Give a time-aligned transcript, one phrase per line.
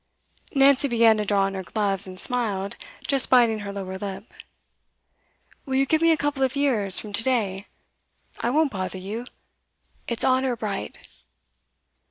[0.55, 4.33] Nancy began to draw on her gloves, and smiled, just biting her lower lip.
[5.63, 7.67] 'Will you give me a couple of years, from to day?
[8.39, 9.27] I won't bother you.
[10.07, 11.07] It's honour bright!